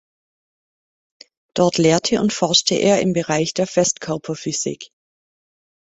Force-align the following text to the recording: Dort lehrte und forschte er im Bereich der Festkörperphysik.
Dort 1.53 1.77
lehrte 1.77 2.21
und 2.21 2.33
forschte 2.33 2.73
er 2.73 3.01
im 3.03 3.13
Bereich 3.13 3.53
der 3.53 3.67
Festkörperphysik. 3.67 4.89